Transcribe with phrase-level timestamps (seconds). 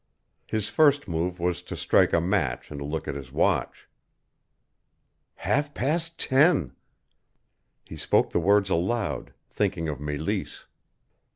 [0.47, 3.87] His first move was to strike a match and look at his watch.
[5.35, 6.73] "Half past ten!"
[7.85, 10.65] He spoke the words aloud, thinking of Meleese.